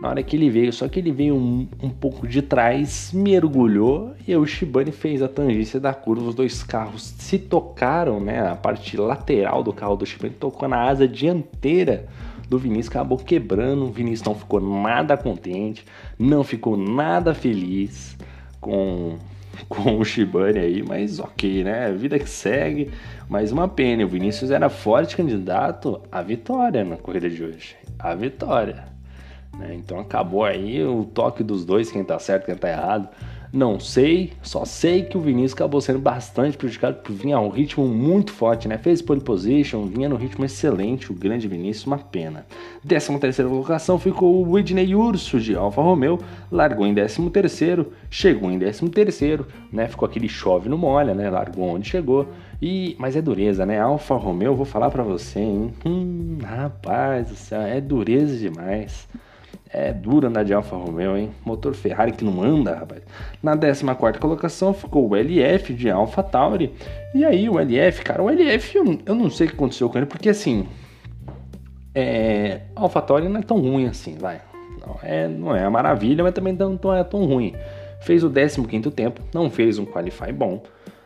Na 0.00 0.10
hora 0.10 0.22
que 0.22 0.36
ele 0.36 0.50
veio, 0.50 0.72
só 0.72 0.88
que 0.88 1.00
ele 1.00 1.10
veio 1.10 1.34
um, 1.34 1.66
um 1.82 1.88
pouco 1.88 2.28
de 2.28 2.42
trás, 2.42 3.12
mergulhou 3.14 4.14
e 4.26 4.36
o 4.36 4.46
Shibane 4.46 4.92
fez 4.92 5.22
a 5.22 5.28
tangência 5.28 5.80
da 5.80 5.94
curva. 5.94 6.28
Os 6.28 6.34
dois 6.34 6.62
carros 6.62 7.02
se 7.18 7.38
tocaram, 7.38 8.20
né? 8.20 8.46
A 8.46 8.54
parte 8.54 8.96
lateral 8.96 9.62
do 9.62 9.72
carro 9.72 9.96
do 9.96 10.04
Shibane 10.04 10.34
tocou 10.34 10.68
na 10.68 10.82
asa 10.82 11.08
dianteira 11.08 12.06
do 12.48 12.58
Vinícius, 12.58 12.88
acabou 12.88 13.16
quebrando. 13.18 13.84
O 13.84 13.90
Vinícius 13.90 14.26
não 14.26 14.34
ficou 14.34 14.60
nada 14.60 15.16
contente, 15.16 15.84
não 16.18 16.44
ficou 16.44 16.76
nada 16.76 17.34
feliz 17.34 18.16
com 18.60 19.16
com 19.68 19.98
o 19.98 20.04
Shibane 20.04 20.58
aí, 20.58 20.82
mas 20.82 21.18
ok, 21.18 21.64
né? 21.64 21.90
Vida 21.92 22.18
que 22.18 22.28
segue. 22.28 22.90
Mais 23.28 23.52
uma 23.52 23.68
pena. 23.68 24.04
O 24.04 24.08
Vinícius 24.08 24.50
era 24.50 24.68
forte 24.68 25.16
candidato 25.16 26.00
à 26.10 26.22
vitória 26.22 26.84
na 26.84 26.96
corrida 26.96 27.28
de 27.28 27.42
hoje. 27.42 27.76
A 27.98 28.14
vitória. 28.14 28.95
Né? 29.58 29.74
Então 29.74 29.98
acabou 29.98 30.44
aí 30.44 30.84
o 30.84 31.04
toque 31.04 31.42
dos 31.42 31.64
dois, 31.64 31.90
quem 31.90 32.04
tá 32.04 32.18
certo, 32.18 32.46
quem 32.46 32.54
tá 32.54 32.68
errado. 32.68 33.08
Não 33.52 33.78
sei, 33.78 34.32
só 34.42 34.64
sei 34.64 35.04
que 35.04 35.16
o 35.16 35.20
Vinícius 35.20 35.54
acabou 35.54 35.80
sendo 35.80 35.98
bastante 35.98 36.56
prejudicado 36.58 36.96
por 36.96 37.12
vinha 37.12 37.36
a 37.36 37.40
um 37.40 37.48
ritmo 37.48 37.86
muito 37.86 38.32
forte, 38.32 38.66
né? 38.66 38.76
Fez 38.76 39.00
pole 39.00 39.20
position, 39.20 39.86
vinha 39.86 40.08
no 40.08 40.16
ritmo 40.16 40.44
excelente, 40.44 41.10
o 41.10 41.14
grande 41.14 41.46
Vinícius, 41.46 41.86
uma 41.86 41.96
pena. 41.96 42.44
13 42.86 43.18
terceira 43.18 43.48
colocação 43.48 43.98
ficou 43.98 44.34
o 44.34 44.52
Whitney 44.52 44.94
Urso 44.94 45.40
de 45.40 45.54
Alfa 45.54 45.80
Romeo, 45.80 46.18
largou 46.50 46.86
em 46.86 46.94
13 46.94 47.30
terceiro, 47.30 47.92
chegou 48.10 48.50
em 48.50 48.58
13 48.58 48.90
terceiro, 48.90 49.46
né? 49.72 49.86
Ficou 49.86 50.06
aquele 50.06 50.28
chove 50.28 50.68
no 50.68 50.76
molha, 50.76 51.14
né? 51.14 51.30
Largou 51.30 51.68
onde 51.68 51.88
chegou. 51.88 52.28
E, 52.60 52.96
mas 52.98 53.16
é 53.16 53.22
dureza, 53.22 53.64
né? 53.64 53.80
Alfa 53.80 54.16
Romeo, 54.16 54.54
vou 54.54 54.66
falar 54.66 54.90
para 54.90 55.02
você, 55.02 55.40
hein? 55.40 55.72
Hum, 55.84 56.38
rapaz 56.42 57.28
do 57.28 57.36
céu, 57.36 57.62
é 57.62 57.80
dureza 57.80 58.36
demais. 58.36 59.08
É 59.78 59.92
duro 59.92 60.26
andar 60.26 60.42
de 60.42 60.54
Alfa 60.54 60.74
Romeo, 60.74 61.18
hein? 61.18 61.30
Motor 61.44 61.74
Ferrari 61.74 62.10
que 62.10 62.24
não 62.24 62.42
anda, 62.42 62.76
rapaz. 62.76 63.02
Na 63.42 63.54
14 63.54 64.18
colocação 64.18 64.72
ficou 64.72 65.10
o 65.10 65.14
LF 65.14 65.74
de 65.74 65.90
Alfa 65.90 66.22
Tauri. 66.22 66.72
E 67.14 67.22
aí 67.26 67.46
o 67.46 67.60
LF, 67.60 68.02
cara, 68.02 68.22
o 68.22 68.30
LF 68.30 68.74
eu, 68.74 68.98
eu 69.04 69.14
não 69.14 69.28
sei 69.28 69.46
o 69.46 69.50
que 69.50 69.54
aconteceu 69.54 69.90
com 69.90 69.98
ele, 69.98 70.06
porque 70.06 70.30
assim. 70.30 70.66
É, 71.94 72.62
Alfa 72.74 73.02
Tauri 73.02 73.28
não 73.28 73.38
é 73.38 73.42
tão 73.42 73.60
ruim 73.60 73.86
assim, 73.86 74.16
vai. 74.18 74.40
Não 74.80 74.98
é, 75.02 75.28
não 75.28 75.54
é 75.54 75.62
a 75.62 75.68
maravilha, 75.68 76.24
mas 76.24 76.32
também 76.32 76.54
não, 76.54 76.80
não 76.82 76.94
é 76.94 77.04
tão 77.04 77.26
ruim. 77.26 77.54
Fez 78.00 78.24
o 78.24 78.30
15 78.30 78.90
tempo, 78.92 79.20
não 79.34 79.50
fez 79.50 79.78
um 79.78 79.84
qualify 79.84 80.32
bom. 80.32 80.62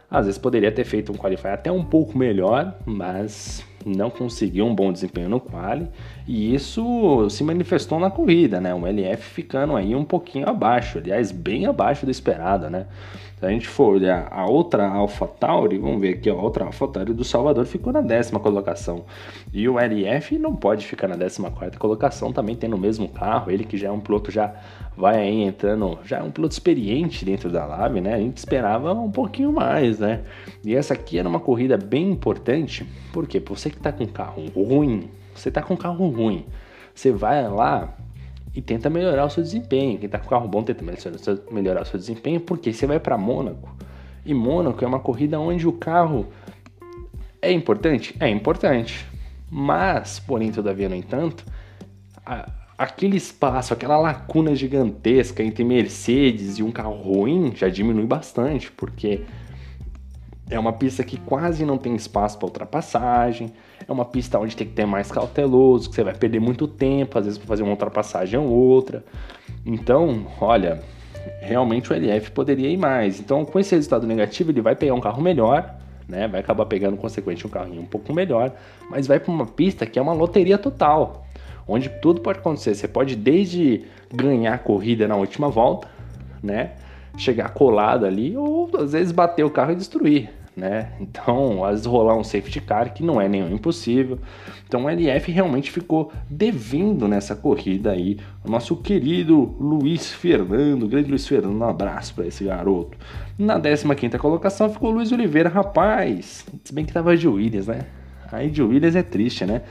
Às 0.08 0.26
vezes 0.26 0.38
poderia 0.38 0.70
ter 0.70 0.84
feito 0.84 1.10
um 1.10 1.16
qualify 1.16 1.48
até 1.48 1.72
um 1.72 1.82
pouco 1.82 2.16
melhor, 2.16 2.76
mas 2.86 3.64
não 3.84 4.10
conseguiu 4.10 4.66
um 4.66 4.74
bom 4.74 4.92
desempenho 4.92 5.28
no 5.28 5.40
quali 5.40 5.88
e 6.26 6.54
isso 6.54 7.28
se 7.30 7.42
manifestou 7.42 7.98
na 7.98 8.10
corrida, 8.10 8.60
né? 8.60 8.74
O 8.74 8.86
LF 8.86 9.22
ficando 9.22 9.76
aí 9.76 9.94
um 9.94 10.04
pouquinho 10.04 10.48
abaixo, 10.48 10.98
aliás, 10.98 11.32
bem 11.32 11.66
abaixo 11.66 12.04
do 12.04 12.10
esperado, 12.10 12.68
né? 12.68 12.86
Se 13.40 13.46
a 13.46 13.48
gente 13.48 13.66
for 13.66 13.94
olhar 13.94 14.28
a 14.30 14.44
outra 14.44 14.86
AlphaTauri, 14.86 15.78
vamos 15.78 15.98
ver 15.98 16.16
aqui, 16.16 16.28
a 16.28 16.34
outra 16.34 16.66
AlphaTauri 16.66 17.14
do 17.14 17.24
Salvador 17.24 17.64
ficou 17.64 17.90
na 17.90 18.02
décima 18.02 18.38
colocação. 18.38 19.06
E 19.50 19.66
o 19.66 19.78
LF 19.80 20.38
não 20.38 20.54
pode 20.54 20.86
ficar 20.86 21.08
na 21.08 21.16
décima 21.16 21.50
quarta 21.50 21.78
colocação, 21.78 22.34
também 22.34 22.54
tendo 22.54 22.76
o 22.76 22.78
mesmo 22.78 23.08
carro, 23.08 23.50
ele 23.50 23.64
que 23.64 23.78
já 23.78 23.88
é 23.88 23.90
um 23.90 23.98
piloto 23.98 24.30
já 24.30 24.54
vai 24.94 25.16
aí 25.16 25.42
entrando, 25.42 25.98
já 26.04 26.18
é 26.18 26.22
um 26.22 26.30
piloto 26.30 26.52
experiente 26.52 27.24
dentro 27.24 27.48
da 27.48 27.64
Lab, 27.64 27.98
né? 27.98 28.12
A 28.12 28.18
gente 28.18 28.36
esperava 28.36 28.92
um 28.92 29.10
pouquinho 29.10 29.50
mais, 29.50 29.98
né? 29.98 30.20
E 30.62 30.76
essa 30.76 30.92
aqui 30.92 31.18
era 31.18 31.26
uma 31.26 31.40
corrida 31.40 31.78
bem 31.78 32.10
importante, 32.10 32.86
porque 33.10 33.40
você 33.40 33.70
que 33.70 33.78
tá 33.78 33.90
com 33.90 34.06
carro 34.06 34.44
ruim, 34.54 35.08
você 35.34 35.50
tá 35.50 35.62
com 35.62 35.74
carro 35.78 36.06
ruim, 36.10 36.44
você 36.94 37.10
vai 37.10 37.48
lá 37.48 37.96
e 38.54 38.60
tenta 38.60 38.90
melhorar 38.90 39.24
o 39.24 39.30
seu 39.30 39.42
desempenho. 39.42 39.98
Quem 39.98 40.08
tá 40.08 40.18
com 40.18 40.28
carro 40.28 40.48
bom 40.48 40.62
tenta 40.62 40.84
melhorar 41.50 41.82
o 41.82 41.84
seu 41.84 41.98
desempenho, 41.98 42.40
porque 42.40 42.72
você 42.72 42.86
vai 42.86 42.98
para 42.98 43.16
Mônaco. 43.16 43.74
E 44.24 44.34
Mônaco 44.34 44.84
é 44.84 44.88
uma 44.88 45.00
corrida 45.00 45.38
onde 45.38 45.66
o 45.66 45.72
carro 45.72 46.26
é 47.40 47.50
importante? 47.52 48.14
É 48.20 48.28
importante. 48.28 49.06
Mas, 49.50 50.18
porém, 50.20 50.52
todavia, 50.52 50.88
no 50.88 50.94
entanto, 50.94 51.44
a, 52.24 52.48
aquele 52.76 53.16
espaço, 53.16 53.72
aquela 53.72 53.96
lacuna 53.96 54.54
gigantesca 54.54 55.42
entre 55.42 55.64
Mercedes 55.64 56.58
e 56.58 56.62
um 56.62 56.70
carro 56.70 56.94
ruim 56.94 57.52
já 57.54 57.68
diminui 57.68 58.06
bastante, 58.06 58.70
porque 58.72 59.22
é 60.50 60.58
uma 60.58 60.72
pista 60.72 61.04
que 61.04 61.16
quase 61.16 61.64
não 61.64 61.78
tem 61.78 61.94
espaço 61.94 62.36
para 62.36 62.46
ultrapassagem. 62.46 63.52
É 63.86 63.90
uma 63.90 64.04
pista 64.04 64.38
onde 64.38 64.56
tem 64.56 64.66
que 64.66 64.72
ter 64.72 64.84
mais 64.84 65.10
cauteloso, 65.10 65.88
que 65.88 65.94
você 65.94 66.02
vai 66.02 66.14
perder 66.14 66.40
muito 66.40 66.66
tempo, 66.66 67.16
às 67.16 67.24
vezes 67.24 67.38
para 67.38 67.46
fazer 67.46 67.62
uma 67.62 67.70
ultrapassagem 67.70 68.38
ou 68.38 68.48
outra. 68.48 69.04
Então, 69.64 70.26
olha, 70.40 70.82
realmente 71.40 71.92
o 71.92 71.94
LF 71.94 72.32
poderia 72.32 72.68
ir 72.68 72.76
mais. 72.76 73.20
Então, 73.20 73.44
com 73.44 73.60
esse 73.60 73.74
resultado 73.76 74.06
negativo, 74.06 74.50
ele 74.50 74.60
vai 74.60 74.74
pegar 74.74 74.94
um 74.94 75.00
carro 75.00 75.22
melhor, 75.22 75.76
né? 76.08 76.26
Vai 76.26 76.40
acabar 76.40 76.66
pegando, 76.66 76.96
consequentemente, 76.96 77.46
um 77.46 77.50
carrinho 77.50 77.82
um 77.82 77.86
pouco 77.86 78.12
melhor, 78.12 78.52
mas 78.90 79.06
vai 79.06 79.20
para 79.20 79.32
uma 79.32 79.46
pista 79.46 79.86
que 79.86 80.00
é 80.00 80.02
uma 80.02 80.12
loteria 80.12 80.58
total, 80.58 81.26
onde 81.66 81.88
tudo 81.88 82.20
pode 82.20 82.40
acontecer. 82.40 82.74
Você 82.74 82.88
pode 82.88 83.14
desde 83.14 83.84
ganhar 84.12 84.54
a 84.54 84.58
corrida 84.58 85.06
na 85.06 85.14
última 85.14 85.48
volta, 85.48 85.88
né? 86.42 86.72
Chegar 87.16 87.50
colado 87.50 88.04
ali, 88.04 88.36
ou 88.36 88.68
às 88.76 88.92
vezes 88.92 89.12
bater 89.12 89.44
o 89.44 89.50
carro 89.50 89.72
e 89.72 89.76
destruir 89.76 90.39
né? 90.60 90.92
Então, 91.00 91.64
às 91.64 91.70
vezes 91.70 91.86
rolar 91.86 92.14
um 92.14 92.22
safety 92.22 92.60
car, 92.60 92.92
que 92.92 93.02
não 93.02 93.18
é 93.18 93.26
nenhum 93.26 93.52
impossível. 93.52 94.18
Então, 94.68 94.84
o 94.84 94.90
LF 94.90 95.32
realmente 95.32 95.70
ficou 95.70 96.12
devendo 96.28 97.08
nessa 97.08 97.34
corrida 97.34 97.92
aí. 97.92 98.18
O 98.44 98.50
nosso 98.50 98.76
querido 98.76 99.56
Luiz 99.58 100.12
Fernando, 100.12 100.86
grande 100.86 101.08
Luiz 101.08 101.26
Fernando, 101.26 101.58
um 101.58 101.64
abraço 101.64 102.14
para 102.14 102.26
esse 102.26 102.44
garoto. 102.44 102.96
Na 103.38 103.58
15 103.58 104.18
colocação 104.18 104.68
ficou 104.68 104.90
Luiz 104.90 105.10
Oliveira, 105.10 105.48
rapaz. 105.48 106.44
Se 106.62 106.74
bem 106.74 106.84
que 106.84 106.92
tava 106.92 107.16
de 107.16 107.26
Williams, 107.26 107.66
né? 107.66 107.86
Aí 108.30 108.50
de 108.50 108.62
Williams 108.62 108.94
é 108.94 109.02
triste, 109.02 109.46
né? 109.46 109.62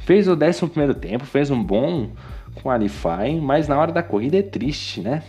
Fez 0.00 0.26
o 0.26 0.32
11 0.32 0.94
tempo, 1.00 1.24
fez 1.24 1.50
um 1.50 1.62
bom 1.62 2.10
qualifying, 2.60 3.40
mas 3.40 3.68
na 3.68 3.78
hora 3.78 3.92
da 3.92 4.02
corrida 4.02 4.38
é 4.38 4.42
triste, 4.42 5.00
né? 5.00 5.22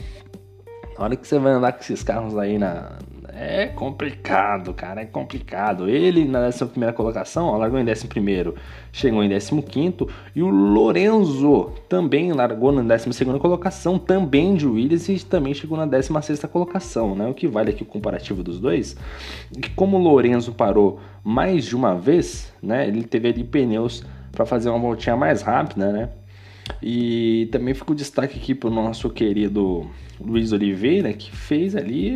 Na 0.97 1.05
hora 1.05 1.15
que 1.15 1.27
você 1.27 1.37
vai 1.37 1.53
andar 1.53 1.71
com 1.71 1.79
esses 1.79 2.03
carros 2.03 2.37
aí 2.37 2.57
na, 2.57 2.97
é 3.35 3.67
complicado, 3.67 4.73
cara, 4.73 5.01
é 5.01 5.05
complicado. 5.05 5.89
Ele 5.89 6.25
na 6.25 6.47
11 6.47 6.65
colocação, 6.95 7.47
ó, 7.47 7.57
largou 7.57 7.79
em 7.79 7.83
11, 7.83 8.07
chegou 8.91 9.23
em 9.23 9.29
15, 9.29 10.07
e 10.35 10.43
o 10.43 10.49
Lorenzo 10.49 11.71
também 11.89 12.31
largou 12.31 12.71
na 12.71 12.81
12 12.81 13.25
colocação, 13.39 13.97
também 13.97 14.55
de 14.55 14.67
Williams, 14.67 15.09
e 15.09 15.25
também 15.25 15.53
chegou 15.53 15.77
na 15.77 15.85
16 15.85 16.43
colocação, 16.45 17.15
né? 17.15 17.27
O 17.27 17.33
que 17.33 17.47
vale 17.47 17.71
aqui 17.71 17.83
o 17.83 17.87
comparativo 17.87 18.43
dos 18.43 18.59
dois, 18.59 18.95
que 19.61 19.69
como 19.71 19.97
o 19.97 20.01
Lorenzo 20.01 20.53
parou 20.53 20.99
mais 21.23 21.65
de 21.65 21.75
uma 21.75 21.95
vez, 21.95 22.53
né? 22.61 22.87
Ele 22.87 23.03
teve 23.03 23.29
ali 23.29 23.43
pneus 23.43 24.03
para 24.31 24.45
fazer 24.45 24.69
uma 24.69 24.79
voltinha 24.79 25.15
mais 25.15 25.41
rápida, 25.41 25.91
né? 25.91 26.09
E 26.81 27.47
também 27.51 27.73
fica 27.73 27.91
o 27.91 27.95
destaque 27.95 28.37
aqui 28.37 28.55
para 28.55 28.69
o 28.69 28.73
nosso 28.73 29.09
querido 29.09 29.89
Luiz 30.19 30.51
Oliveira, 30.51 31.11
que 31.13 31.31
fez 31.31 31.75
ali. 31.75 32.15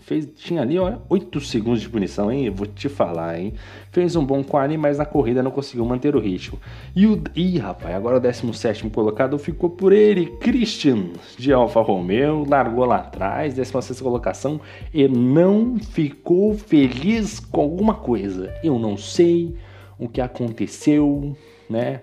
Fez, 0.00 0.28
tinha 0.36 0.62
ali, 0.62 0.78
ó, 0.78 0.98
8 1.08 1.40
segundos 1.40 1.80
de 1.80 1.88
punição, 1.88 2.30
hein? 2.30 2.50
vou 2.50 2.66
te 2.66 2.88
falar, 2.88 3.38
hein? 3.38 3.54
Fez 3.90 4.16
um 4.16 4.24
bom 4.24 4.42
quali, 4.44 4.76
mas 4.76 4.98
na 4.98 5.06
corrida 5.06 5.42
não 5.42 5.50
conseguiu 5.50 5.84
manter 5.84 6.14
o 6.14 6.20
ritmo. 6.20 6.58
E 6.94 7.06
o. 7.06 7.22
Ih, 7.34 7.58
rapaz, 7.58 7.94
agora 7.94 8.16
o 8.16 8.20
17 8.20 8.88
colocado 8.90 9.38
ficou 9.38 9.70
por 9.70 9.92
ele, 9.92 10.26
Christian 10.40 11.10
de 11.38 11.52
Alfa 11.52 11.80
Romeo, 11.80 12.46
largou 12.48 12.84
lá 12.84 12.96
atrás, 12.96 13.54
16 13.54 14.00
colocação, 14.00 14.60
e 14.92 15.08
não 15.08 15.78
ficou 15.78 16.54
feliz 16.54 17.40
com 17.40 17.60
alguma 17.62 17.94
coisa. 17.94 18.54
Eu 18.62 18.78
não 18.78 18.96
sei 18.96 19.54
o 19.98 20.08
que 20.08 20.20
aconteceu, 20.20 21.36
né? 21.68 22.02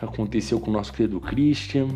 Aconteceu 0.00 0.60
com 0.60 0.70
o 0.70 0.72
nosso 0.72 0.92
querido 0.92 1.18
Christian. 1.20 1.88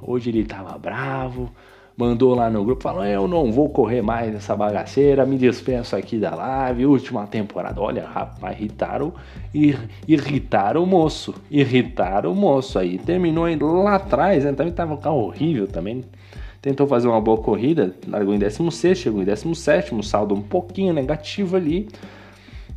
Hoje 0.00 0.30
ele 0.30 0.44
tava 0.44 0.78
bravo, 0.78 1.50
mandou 1.96 2.34
lá 2.34 2.48
no 2.48 2.64
grupo, 2.64 2.82
falou: 2.82 3.04
Eu 3.04 3.26
não 3.26 3.50
vou 3.50 3.68
correr 3.68 4.00
mais 4.00 4.32
nessa 4.32 4.54
bagaceira, 4.54 5.26
me 5.26 5.36
despeço 5.36 5.96
aqui 5.96 6.18
da 6.18 6.34
live, 6.34 6.86
última 6.86 7.26
temporada. 7.26 7.80
Olha, 7.80 8.06
rapaz, 8.06 8.56
irritaram, 8.56 9.12
ir, 9.52 9.78
irritaram 10.06 10.84
o 10.84 10.86
moço, 10.86 11.34
irritaram 11.50 12.32
o 12.32 12.34
moço 12.34 12.78
aí. 12.78 12.98
Terminou 12.98 13.82
lá 13.82 13.96
atrás, 13.96 14.44
né? 14.44 14.52
Também 14.52 14.72
tava 14.72 14.94
um 14.94 14.98
carro 14.98 15.24
horrível 15.24 15.66
também. 15.66 16.04
Tentou 16.60 16.86
fazer 16.86 17.08
uma 17.08 17.20
boa 17.20 17.38
corrida, 17.38 17.92
largou 18.06 18.32
em 18.32 18.38
16, 18.38 18.96
chegou 18.96 19.20
em 19.20 19.24
17, 19.24 20.00
saldo 20.06 20.32
um 20.32 20.40
pouquinho 20.40 20.92
negativo 20.92 21.56
ali 21.56 21.88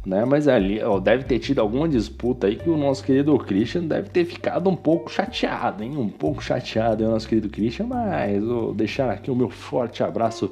né? 0.06 0.24
Mas 0.26 0.48
ali, 0.48 0.82
ó, 0.82 1.00
deve 1.00 1.24
ter 1.24 1.40
tido 1.40 1.60
alguma 1.60 1.88
disputa 1.88 2.48
aí 2.48 2.56
que 2.56 2.70
o 2.70 2.78
nosso 2.78 3.04
querido 3.04 3.38
Christian 3.40 3.86
deve 3.86 4.10
ter 4.10 4.26
ficado 4.26 4.70
um 4.70 4.76
pouco 4.76 5.12
chateado, 5.12 5.84
hein? 5.84 5.98
Um 5.98 6.10
pouco 6.10 6.44
chateado, 6.44 7.04
o 7.04 7.10
nosso 7.10 7.28
querido 7.28 7.50
Christian, 7.50 7.88
mas 7.88 8.44
vou 8.44 8.74
deixar 8.74 9.10
aqui 9.10 9.32
o 9.32 9.36
meu 9.36 9.50
forte 9.50 10.04
abraço. 10.04 10.52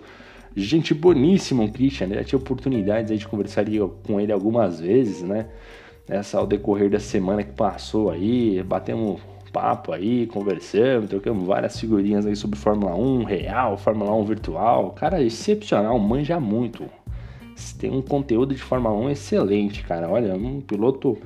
Gente 0.56 0.94
boníssima, 0.94 1.64
o 1.64 1.72
Christian, 1.72 2.08
né? 2.08 2.16
Já 2.16 2.24
tinha 2.24 2.40
oportunidades 2.40 3.12
aí 3.12 3.18
de 3.18 3.28
conversar 3.28 3.66
com 4.04 4.20
ele 4.20 4.32
algumas 4.32 4.80
vezes, 4.80 5.22
né? 5.22 5.48
Nessa 6.08 6.38
ao 6.38 6.48
decorrer 6.48 6.90
da 6.90 7.00
semana 7.00 7.44
que 7.44 7.54
passou 7.54 8.10
aí, 8.10 8.62
batemos 8.64 9.22
papo 9.54 9.92
aí, 9.94 10.26
conversamos, 10.26 11.10
trocamos 11.10 11.46
várias 11.46 11.80
figurinhas 11.80 12.26
aí 12.26 12.36
sobre 12.36 12.58
Fórmula 12.58 12.96
1 12.96 13.24
real, 13.24 13.78
Fórmula 13.78 14.12
1 14.16 14.26
virtual. 14.26 14.92
Cara, 14.92 15.22
excepcional, 15.22 15.98
manja 16.00 16.40
muito 16.40 16.90
tem 17.80 17.92
um 17.92 18.02
conteúdo 18.02 18.54
de 18.54 18.62
Fórmula 18.62 18.96
1 18.96 19.10
excelente, 19.10 19.84
cara. 19.84 20.10
Olha, 20.10 20.36
um 20.36 20.62
piloto 20.62 21.18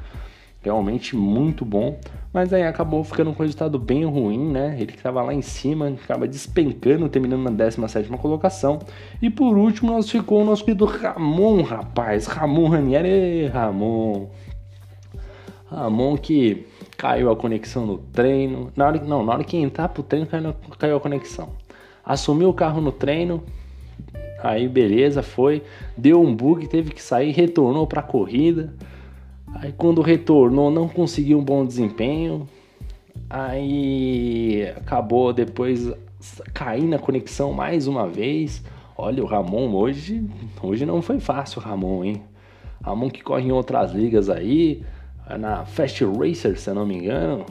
realmente 0.62 1.16
muito 1.16 1.64
bom, 1.64 2.00
mas 2.34 2.52
aí 2.52 2.64
acabou 2.64 3.04
ficando 3.04 3.32
com 3.34 3.42
um 3.42 3.46
resultado 3.46 3.80
bem 3.80 4.04
ruim, 4.06 4.52
né? 4.52 4.76
Ele 4.78 4.92
que 4.92 4.98
estava 4.98 5.22
lá 5.22 5.34
em 5.34 5.42
cima, 5.42 5.88
acaba 5.90 6.28
despencando, 6.28 7.08
terminando 7.08 7.44
na 7.44 7.52
17 7.52 8.10
colocação. 8.18 8.80
E 9.22 9.30
por 9.30 9.58
último, 9.58 9.92
nós 9.92 10.10
ficou 10.10 10.42
o 10.42 10.46
nosso 10.46 10.66
querido 10.66 10.86
Ramon, 10.86 11.62
rapaz. 11.62 12.28
Ramon 12.28 12.70
Ranieri, 12.70 13.48
Ramon. 13.48 14.28
Ramon 15.70 16.18
que 16.18 16.66
caiu 16.98 17.32
a 17.32 17.36
conexão 17.36 17.86
no 17.86 17.98
treino. 17.98 18.72
Na 18.76 18.88
hora, 18.88 19.00
não, 19.04 19.24
na 19.24 19.34
hora 19.34 19.44
que 19.44 19.58
entrar 19.58 19.90
pro 19.90 20.04
treino, 20.04 20.28
caiu, 20.28 20.54
caiu 20.78 20.98
a 20.98 21.00
conexão. 21.00 21.50
Assumiu 22.04 22.50
o 22.50 22.54
carro 22.54 22.82
no 22.82 22.92
treino, 22.92 23.44
Aí 24.42 24.68
beleza, 24.68 25.24
foi, 25.24 25.64
deu 25.98 26.22
um 26.22 26.36
bug, 26.36 26.68
teve 26.68 26.92
que 26.92 27.02
sair, 27.02 27.32
retornou 27.32 27.88
para 27.88 28.02
a 28.02 28.04
corrida. 28.04 28.74
Aí 29.56 29.74
quando 29.76 30.02
retornou, 30.02 30.70
não 30.70 30.88
conseguiu 30.88 31.40
um 31.40 31.44
bom 31.44 31.66
desempenho. 31.66 32.48
Aí 33.30 34.72
acabou 34.76 35.34
depois 35.34 35.92
caindo 36.54 36.96
a 36.96 37.00
conexão 37.00 37.52
mais 37.52 37.88
uma 37.88 38.08
vez. 38.08 38.64
Olha, 38.96 39.24
o 39.24 39.28
Ramon 39.28 39.74
hoje, 39.74 40.24
hoje 40.62 40.86
não 40.86 41.02
foi 41.02 41.20
fácil, 41.20 41.62
Ramon, 41.62 42.04
hein? 42.04 42.22
Ramon 42.84 43.10
que 43.10 43.24
corre 43.24 43.44
em 43.48 43.52
outras 43.52 43.92
ligas 43.92 44.30
aí, 44.30 44.84
na 45.40 45.66
Fast 45.66 46.04
Racer, 46.06 46.58
se 46.60 46.70
eu 46.70 46.76
não 46.76 46.86
me 46.86 46.96
engano. 46.96 47.46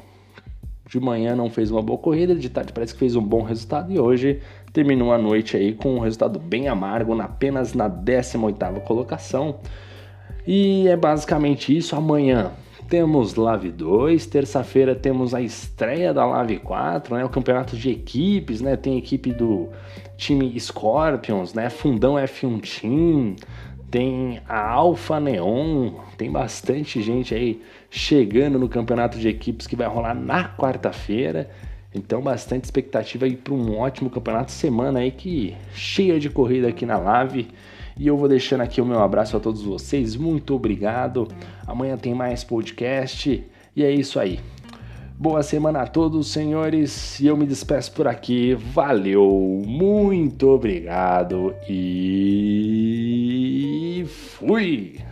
De 0.89 1.01
manhã 1.01 1.35
não 1.35 1.51
fez 1.51 1.71
uma 1.71 1.83
boa 1.83 1.99
corrida, 1.99 2.35
de 2.35 2.49
tarde 2.49 2.73
parece 2.73 2.93
que 2.93 3.01
fez 3.01 3.17
um 3.17 3.23
bom 3.23 3.43
resultado 3.43 3.93
e 3.93 3.99
hoje 3.99 4.41
terminou 4.73 5.13
a 5.13 5.19
noite 5.19 5.57
aí 5.57 5.75
com 5.75 5.97
um 5.97 5.99
resultado 5.99 6.39
bem 6.39 6.69
amargo, 6.69 7.21
apenas 7.21 7.75
na 7.75 7.91
18ª 7.91 8.81
colocação. 8.81 9.57
E 10.47 10.87
é 10.87 10.97
basicamente 10.97 11.77
isso. 11.77 11.97
Amanhã 11.97 12.53
temos 12.89 13.35
Live 13.35 13.71
2, 13.73 14.27
terça-feira 14.27 14.95
temos 14.95 15.35
a 15.35 15.41
estreia 15.41 16.15
da 16.15 16.25
Live 16.25 16.59
4, 16.59 17.17
né, 17.17 17.25
o 17.25 17.29
campeonato 17.29 17.77
de 17.77 17.91
equipes, 17.91 18.61
né, 18.61 18.77
tem 18.77 18.97
equipe 18.97 19.33
do 19.33 19.69
time 20.17 20.59
Scorpions, 20.59 21.53
né, 21.53 21.69
Fundão 21.69 22.15
F1 22.15 22.61
Team, 22.61 23.35
tem 23.91 24.41
a 24.49 24.71
Alfa 24.71 25.21
Neon, 25.21 25.93
tem 26.17 26.31
bastante 26.31 27.01
gente 27.01 27.35
aí 27.35 27.63
chegando 27.91 28.59
no 28.59 28.69
campeonato 28.69 29.19
de 29.19 29.29
equipes 29.29 29.67
que 29.67 29.77
vai 29.77 29.87
rolar 29.87 30.15
na 30.15 30.49
quarta-feira. 30.49 31.51
Então, 31.95 32.21
bastante 32.21 32.65
expectativa 32.65 33.25
aí 33.25 33.37
para 33.37 33.55
um 33.55 33.79
ótimo 33.79 34.11
campeonato. 34.11 34.53
Semana 34.53 34.99
aí 35.01 35.11
que 35.11 35.55
cheia 35.73 36.21
de 36.21 36.29
corrida 36.29 36.69
aqui 36.69 36.85
na 36.85 36.99
Live. 36.99 37.49
E 37.97 38.07
eu 38.07 38.17
vou 38.17 38.29
deixando 38.29 38.61
aqui 38.61 38.81
o 38.81 38.85
meu 38.85 39.01
abraço 39.01 39.37
a 39.37 39.41
todos 39.41 39.63
vocês. 39.63 40.15
Muito 40.15 40.55
obrigado. 40.55 41.27
Amanhã 41.67 41.97
tem 41.97 42.15
mais 42.15 42.45
podcast. 42.45 43.43
E 43.75 43.83
é 43.83 43.91
isso 43.91 44.21
aí. 44.21 44.41
Boa 45.19 45.43
semana 45.43 45.81
a 45.81 45.87
todos, 45.87 46.31
senhores. 46.31 47.19
E 47.21 47.27
eu 47.27 47.37
me 47.39 47.47
despeço 47.47 47.93
por 47.93 48.07
aqui. 48.07 48.55
Valeu, 48.55 49.63
muito 49.67 50.51
obrigado 50.51 51.55
e 51.67 53.16
fui! 54.07 55.06